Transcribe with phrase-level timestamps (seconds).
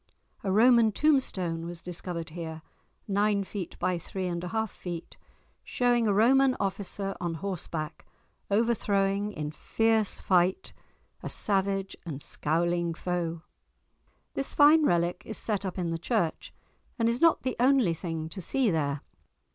[0.43, 2.63] A Roman tombstone was discovered here,
[3.07, 5.15] nine feet by three and a half feet,
[5.63, 8.03] showing a Roman officer on horseback,
[8.49, 10.73] overthrowing in fierce fight
[11.21, 13.43] a savage and scowling foe.
[14.33, 16.51] This fine relic is set up in the church,
[16.97, 19.01] and is not the only thing to see there.